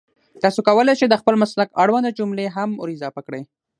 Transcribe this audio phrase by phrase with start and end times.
[0.43, 3.41] تاسو کولای شئ د خپل مسلک اړونده جملې هم ور اضافه کړئ